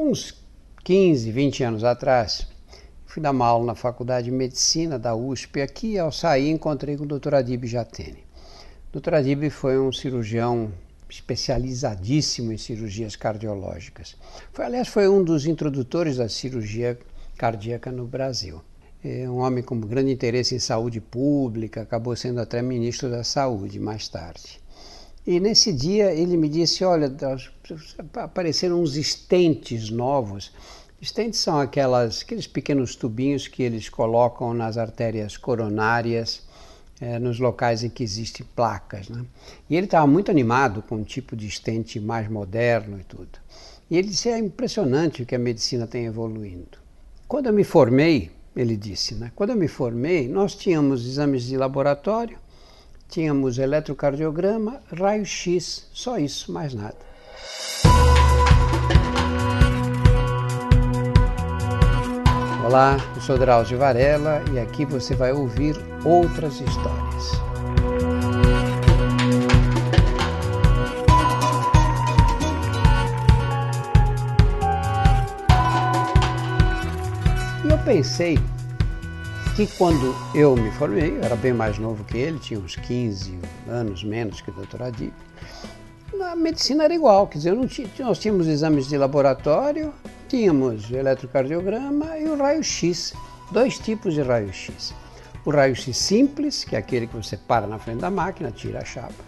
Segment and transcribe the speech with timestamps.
[0.00, 0.34] uns
[0.82, 2.46] 15, 20 anos atrás,
[3.04, 7.04] fui dar uma aula na Faculdade de Medicina da USP aqui, ao sair encontrei com
[7.04, 7.34] o Dr.
[7.34, 8.24] Adib Jatene.
[8.92, 9.16] O Dr.
[9.16, 10.72] Adib foi um cirurgião
[11.08, 14.16] especializadíssimo em cirurgias cardiológicas.
[14.52, 16.98] Foi, aliás, foi um dos introdutores da cirurgia
[17.36, 18.62] cardíaca no Brasil.
[19.04, 23.78] É um homem com grande interesse em saúde pública, acabou sendo até ministro da Saúde
[23.78, 24.60] mais tarde.
[25.26, 27.12] E nesse dia ele me disse: Olha,
[28.16, 30.52] apareceram uns estentes novos.
[31.00, 36.42] Estentes são aquelas, aqueles pequenos tubinhos que eles colocam nas artérias coronárias
[37.00, 39.08] é, nos locais em que existem placas.
[39.08, 39.24] Né?
[39.68, 43.38] E ele estava muito animado com um tipo de estente mais moderno e tudo.
[43.90, 46.78] E ele disse: é impressionante o que a medicina tem evoluindo.
[47.26, 49.30] Quando eu me formei, ele disse, né?
[49.34, 52.38] quando eu me formei, nós tínhamos exames de laboratório,
[53.10, 56.96] tínhamos eletrocardiograma, raio-x, só isso, mais nada.
[62.64, 67.32] Olá, eu sou Drauzio Varela e aqui você vai ouvir outras histórias.
[77.64, 78.38] E eu pensei
[79.56, 83.38] que quando eu me formei, eu era bem mais novo que ele, tinha uns 15
[83.68, 85.12] anos menos que o doutor Adib,
[86.22, 89.92] a medicina era igual, quer dizer, tinha, nós tínhamos exames de laboratório,
[90.28, 93.14] tínhamos eletrocardiograma e o raio-x,
[93.50, 94.94] dois tipos de raio-x.
[95.44, 98.84] O raio-x simples, que é aquele que você para na frente da máquina, tira a
[98.84, 99.24] chapa,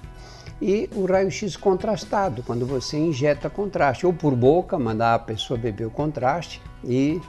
[0.60, 5.86] e o raio-x contrastado, quando você injeta contraste, ou por boca, mandar a pessoa beber
[5.86, 7.20] o contraste e,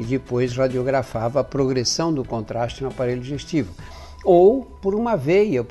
[0.00, 3.74] e depois radiografava a progressão do contraste no aparelho digestivo.
[4.24, 5.64] Ou por uma veia,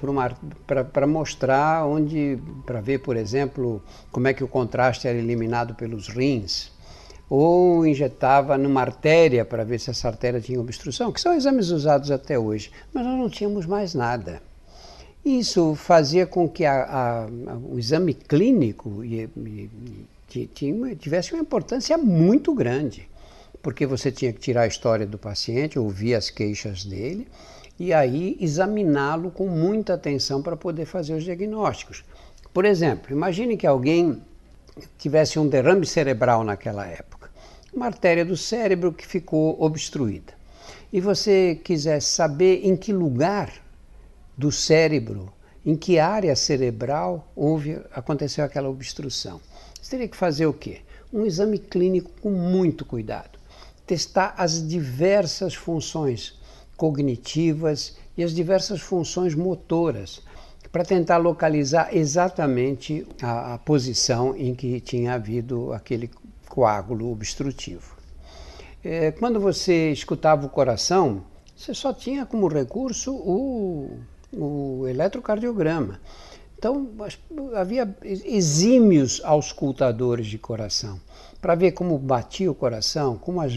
[0.93, 6.07] para mostrar onde, para ver, por exemplo, como é que o contraste era eliminado pelos
[6.07, 6.71] rins.
[7.27, 12.11] Ou injetava numa artéria para ver se essa artéria tinha obstrução, que são exames usados
[12.11, 14.41] até hoje, mas nós não tínhamos mais nada.
[15.25, 19.29] Isso fazia com que a, a, o exame clínico e,
[20.35, 23.09] e, tivesse uma importância muito grande,
[23.61, 27.27] porque você tinha que tirar a história do paciente, ouvir as queixas dele
[27.77, 32.03] e aí examiná-lo com muita atenção para poder fazer os diagnósticos.
[32.53, 34.21] Por exemplo, imagine que alguém
[34.97, 37.19] tivesse um derrame cerebral naquela época
[37.73, 40.33] uma artéria do cérebro que ficou obstruída.
[40.91, 43.53] E você quisesse saber em que lugar
[44.37, 45.31] do cérebro,
[45.65, 49.39] em que área cerebral houve, aconteceu aquela obstrução.
[49.79, 50.81] Você teria que fazer o quê?
[51.11, 53.38] Um exame clínico com muito cuidado.
[53.89, 56.39] Testar as diversas funções
[56.77, 60.21] cognitivas e as diversas funções motoras
[60.71, 66.11] para tentar localizar exatamente a, a, posição em que tinha havido aquele
[66.47, 67.95] coágulo obstrutivo.
[68.83, 71.23] É, quando você escutava o coração,
[71.57, 73.97] você só tinha como recurso o,
[74.31, 75.99] o eletrocardiograma.
[76.59, 76.89] Então,
[77.55, 80.99] havia exímios auscultadores de coração
[81.39, 83.53] para ver como batia o coração, como as,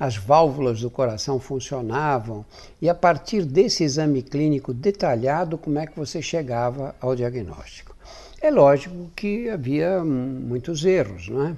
[0.00, 2.44] as válvulas do coração funcionavam
[2.82, 7.94] e a partir desse exame clínico detalhado como é que você chegava ao diagnóstico.
[8.42, 11.56] É lógico que havia muitos erros, não é?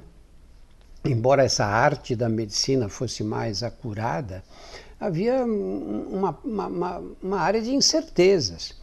[1.05, 4.45] embora essa arte da medicina fosse mais acurada,
[5.01, 8.75] havia uma, uma, uma área de incertezas.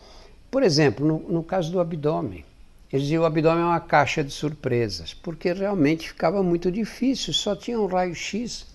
[0.50, 2.44] Por exemplo, no, no caso do abdômen,
[2.92, 7.34] eles diziam que o abdômen é uma caixa de surpresas, porque realmente ficava muito difícil,
[7.34, 8.66] só tinha um raio-x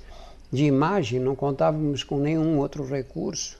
[0.52, 3.58] de imagem, não contávamos com nenhum outro recurso.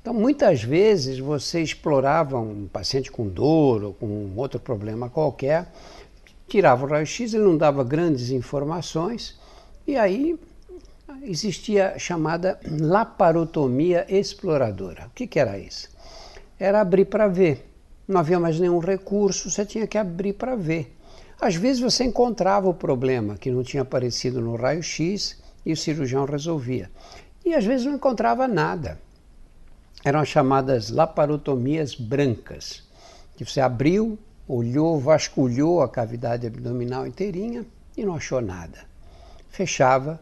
[0.00, 5.66] Então, muitas vezes você explorava um paciente com dor ou com outro problema qualquer
[6.48, 9.38] tirava o raio-x, ele não dava grandes informações,
[9.86, 10.38] e aí
[11.22, 15.06] existia a chamada laparotomia exploradora.
[15.06, 15.93] O que, que era isso?
[16.58, 17.70] Era abrir para ver.
[18.06, 20.94] Não havia mais nenhum recurso, você tinha que abrir para ver.
[21.40, 26.24] Às vezes você encontrava o problema que não tinha aparecido no raio-x e o cirurgião
[26.24, 26.90] resolvia.
[27.44, 28.98] E às vezes não encontrava nada.
[30.04, 32.82] Eram chamadas laparotomias brancas,
[33.36, 37.64] que você abriu, olhou, vasculhou a cavidade abdominal inteirinha
[37.96, 38.84] e não achou nada.
[39.48, 40.20] Fechava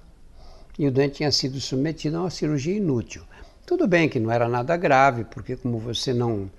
[0.78, 3.22] e o doente tinha sido submetido a uma cirurgia inútil.
[3.64, 6.50] Tudo bem que não era nada grave, porque como você não,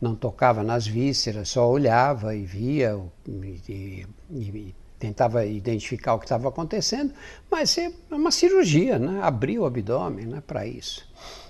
[0.00, 6.26] não tocava nas vísceras, só olhava e via e, e, e tentava identificar o que
[6.26, 7.12] estava acontecendo,
[7.50, 9.20] mas é uma cirurgia, né?
[9.20, 11.04] abriu o abdômen né, para isso.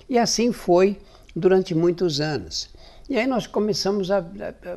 [0.09, 0.99] E assim foi
[1.35, 2.69] durante muitos anos.
[3.07, 4.23] E aí nós começamos a, a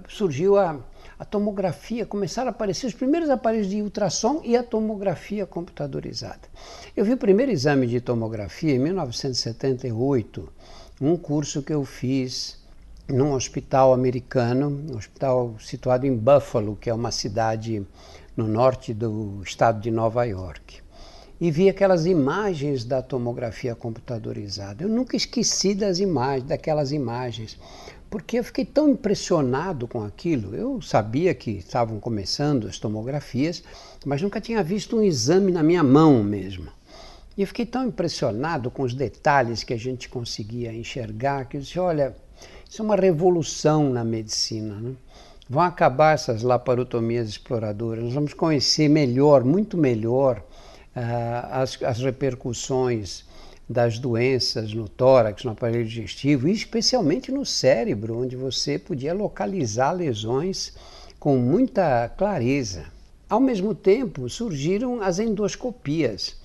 [0.09, 0.79] surgiu a,
[1.19, 6.43] a tomografia, começaram a aparecer os primeiros aparelhos de ultrassom e a tomografia computadorizada.
[6.97, 10.49] Eu vi o primeiro exame de tomografia em 1978,
[11.01, 12.59] um curso que eu fiz
[13.09, 17.87] num hospital americano, um hospital situado em Buffalo, que é uma cidade
[18.37, 20.81] no norte do estado de Nova York.
[21.41, 24.83] E vi aquelas imagens da tomografia computadorizada.
[24.83, 27.59] Eu nunca esqueci das imagens, daquelas imagens
[28.17, 30.55] porque eu fiquei tão impressionado com aquilo.
[30.55, 33.63] Eu sabia que estavam começando as tomografias,
[34.07, 36.71] mas nunca tinha visto um exame na minha mão mesmo.
[37.37, 41.61] E eu fiquei tão impressionado com os detalhes que a gente conseguia enxergar que eu
[41.61, 42.17] disse: olha,
[42.67, 44.77] isso é uma revolução na medicina.
[44.77, 44.95] Né?
[45.47, 50.39] Vão acabar essas laparotomias exploradoras, nós vamos conhecer melhor, muito melhor,
[50.97, 53.27] uh, as, as repercussões
[53.69, 59.91] das doenças no tórax, no aparelho digestivo, e especialmente no cérebro, onde você podia localizar
[59.93, 60.73] lesões
[61.19, 62.85] com muita clareza.
[63.29, 66.37] Ao mesmo tempo, surgiram as endoscopias.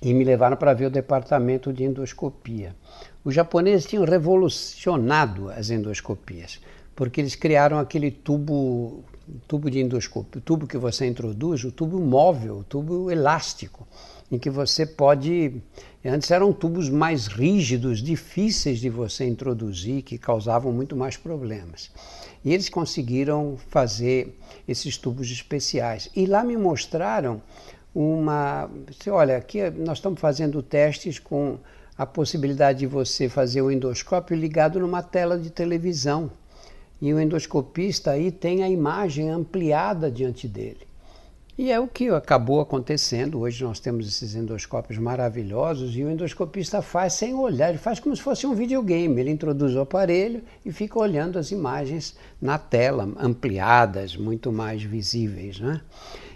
[0.01, 2.75] e me levaram para ver o departamento de endoscopia.
[3.23, 6.59] Os japoneses tinham revolucionado as endoscopias,
[6.95, 9.03] porque eles criaram aquele tubo,
[9.47, 13.87] tubo de endoscopia, o tubo que você introduz, o tubo móvel, o tubo elástico,
[14.31, 15.61] em que você pode.
[16.03, 21.91] Antes eram tubos mais rígidos, difíceis de você introduzir, que causavam muito mais problemas.
[22.43, 24.35] E eles conseguiram fazer
[24.67, 26.09] esses tubos especiais.
[26.15, 27.39] E lá me mostraram
[27.93, 28.69] uma.
[29.09, 31.57] Olha, aqui nós estamos fazendo testes com
[31.97, 36.31] a possibilidade de você fazer o endoscópio ligado numa tela de televisão.
[37.01, 40.91] E o endoscopista aí tem a imagem ampliada diante dele.
[41.57, 43.39] E é o que acabou acontecendo.
[43.39, 48.15] Hoje nós temos esses endoscópios maravilhosos e o endoscopista faz sem olhar, ele faz como
[48.15, 49.19] se fosse um videogame.
[49.19, 55.59] Ele introduz o aparelho e fica olhando as imagens na tela, ampliadas, muito mais visíveis.
[55.59, 55.81] Né?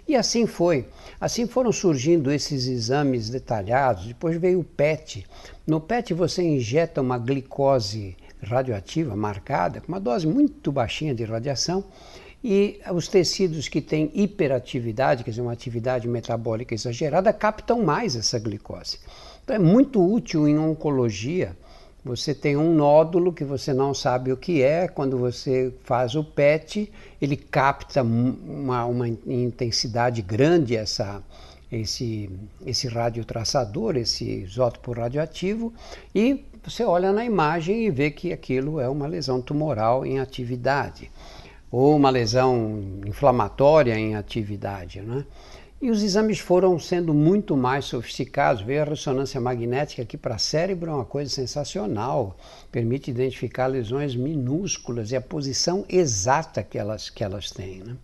[0.08, 0.86] E assim foi.
[1.20, 4.06] Assim foram surgindo esses exames detalhados.
[4.06, 5.26] Depois veio o PET.
[5.66, 11.84] No PET você injeta uma glicose radioativa marcada, com uma dose muito baixinha de radiação,
[12.44, 18.38] e os tecidos que têm hiperatividade, quer dizer, uma atividade metabólica exagerada, captam mais essa
[18.38, 19.00] glicose.
[19.42, 21.56] Então é muito útil em oncologia
[22.06, 26.22] você tem um nódulo que você não sabe o que é, quando você faz o
[26.22, 31.20] PET, ele capta uma, uma intensidade grande essa,
[31.70, 32.30] esse,
[32.64, 35.74] esse radiotraçador, esse isótopo radioativo,
[36.14, 41.10] e você olha na imagem e vê que aquilo é uma lesão tumoral em atividade,
[41.72, 45.00] ou uma lesão inflamatória em atividade.
[45.00, 45.24] Né?
[45.80, 48.62] E os exames foram sendo muito mais sofisticados.
[48.62, 52.36] Veio a ressonância magnética, que para cérebro é uma coisa sensacional,
[52.72, 57.80] permite identificar lesões minúsculas e a posição exata que elas, que elas têm.
[57.80, 57.96] Né?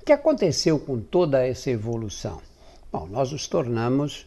[0.00, 2.40] O que aconteceu com toda essa evolução?
[2.92, 4.24] Bom, nós nos tornamos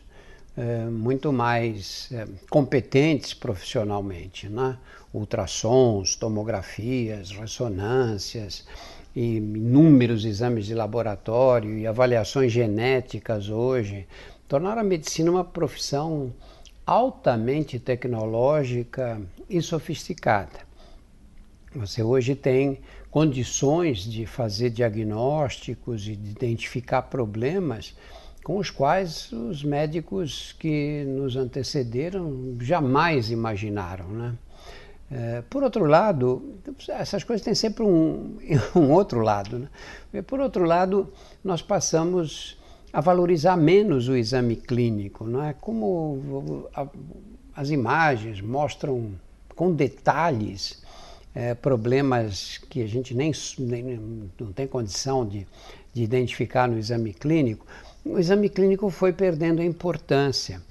[0.57, 4.77] é, muito mais é, competentes profissionalmente, né?
[5.13, 8.65] ultrassons, tomografias, ressonâncias,
[9.15, 14.07] e inúmeros exames de laboratório e avaliações genéticas hoje
[14.47, 16.33] tornaram a medicina uma profissão
[16.85, 20.59] altamente tecnológica e sofisticada.
[21.73, 27.95] Você hoje tem condições de fazer diagnósticos e de identificar problemas
[28.43, 34.33] com os quais os médicos que nos antecederam jamais imaginaram, né?
[35.11, 36.55] É, por outro lado,
[36.87, 38.37] essas coisas têm sempre um,
[38.73, 39.67] um outro lado.
[40.13, 40.21] Né?
[40.21, 41.11] Por outro lado,
[41.43, 42.57] nós passamos
[42.93, 45.25] a valorizar menos o exame clínico.
[45.25, 45.53] Não é?
[45.53, 46.87] Como a,
[47.55, 49.11] as imagens mostram
[49.53, 50.81] com detalhes
[51.35, 53.99] é, problemas que a gente nem, nem
[54.39, 55.45] não tem condição de,
[55.93, 57.65] de identificar no exame clínico,
[58.05, 60.61] o exame clínico foi perdendo a importância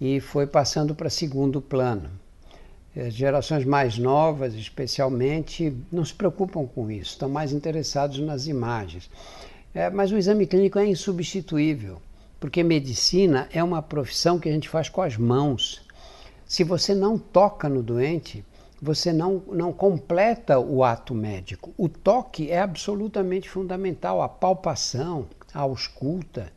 [0.00, 2.10] e foi passando para segundo plano.
[2.96, 9.10] As gerações mais novas, especialmente, não se preocupam com isso, estão mais interessados nas imagens.
[9.74, 12.00] É, mas o exame clínico é insubstituível,
[12.40, 15.82] porque medicina é uma profissão que a gente faz com as mãos.
[16.46, 18.42] Se você não toca no doente,
[18.80, 21.74] você não, não completa o ato médico.
[21.76, 26.50] O toque é absolutamente fundamental, a palpação, a ausculta,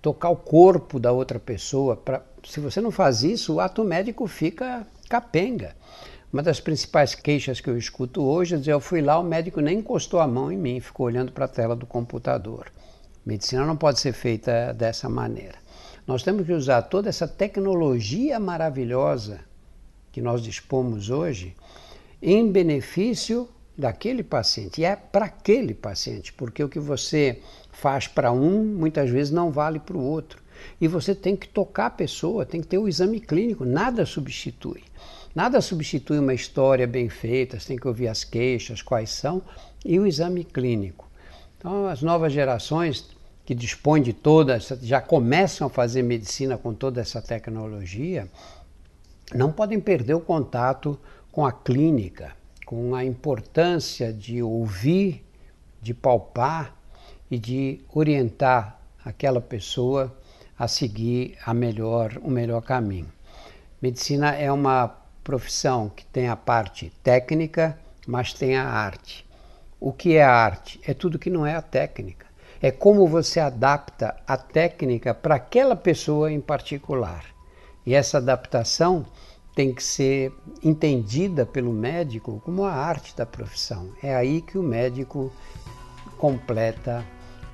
[0.00, 1.96] tocar o corpo da outra pessoa.
[1.96, 5.74] Pra, se você não faz isso, o ato médico fica capenga.
[6.32, 9.60] Uma das principais queixas que eu escuto hoje é dizer: eu fui lá, o médico
[9.60, 12.72] nem encostou a mão em mim, ficou olhando para a tela do computador.
[13.26, 15.58] Medicina não pode ser feita dessa maneira.
[16.06, 19.40] Nós temos que usar toda essa tecnologia maravilhosa
[20.12, 21.54] que nós dispomos hoje
[22.22, 24.80] em benefício daquele paciente.
[24.80, 27.40] E é para aquele paciente, porque o que você
[27.72, 30.40] faz para um muitas vezes não vale para o outro.
[30.80, 34.82] E você tem que tocar a pessoa, tem que ter o exame clínico, nada substitui.
[35.34, 39.42] Nada substitui uma história bem feita, você tem que ouvir as queixas, quais são,
[39.84, 41.08] e o exame clínico.
[41.56, 43.08] Então, as novas gerações
[43.44, 48.28] que dispõem de toda essa, já começam a fazer medicina com toda essa tecnologia,
[49.34, 50.98] não podem perder o contato
[51.30, 52.32] com a clínica,
[52.66, 55.24] com a importância de ouvir,
[55.80, 56.74] de palpar
[57.30, 60.16] e de orientar aquela pessoa
[60.60, 63.10] a seguir a melhor, o melhor caminho.
[63.80, 69.26] Medicina é uma profissão que tem a parte técnica, mas tem a arte.
[69.80, 70.78] O que é a arte?
[70.86, 72.26] É tudo que não é a técnica.
[72.60, 77.24] É como você adapta a técnica para aquela pessoa em particular.
[77.86, 79.06] E essa adaptação
[79.54, 80.30] tem que ser
[80.62, 83.88] entendida pelo médico como a arte da profissão.
[84.02, 85.32] É aí que o médico
[86.18, 87.02] completa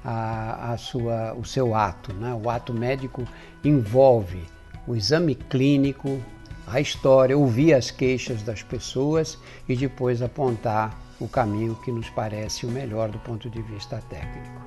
[0.07, 2.15] a, a sua, o seu ato.
[2.15, 2.33] Né?
[2.33, 3.27] O ato médico
[3.65, 4.45] envolve
[4.87, 6.21] o exame clínico,
[6.65, 9.37] a história, ouvir as queixas das pessoas
[9.69, 14.66] e depois apontar o caminho que nos parece o melhor do ponto de vista técnico.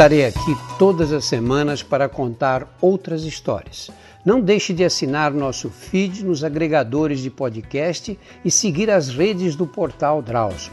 [0.00, 3.90] Estarei aqui todas as semanas para contar outras histórias.
[4.24, 9.66] Não deixe de assinar nosso feed nos agregadores de podcast e seguir as redes do
[9.66, 10.72] portal Drauzio.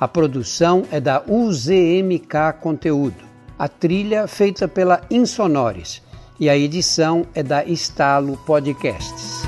[0.00, 3.22] A produção é da UZMK Conteúdo,
[3.58, 6.00] a trilha feita pela Insonores
[6.40, 9.41] e a edição é da Estalo Podcasts.